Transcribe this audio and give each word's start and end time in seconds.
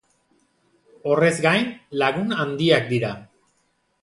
Horrez 1.11 1.35
gain, 1.43 1.69
lagun 2.05 2.35
handiak 2.45 2.89
dira. 2.97 3.13